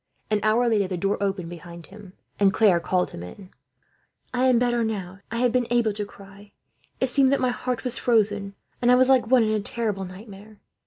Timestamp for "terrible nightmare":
9.59-10.59